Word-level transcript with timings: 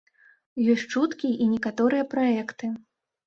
Ёсць 0.73 0.85
чуткі 0.95 1.29
і 1.45 1.47
некаторыя 1.51 2.07
праекты. 2.13 2.73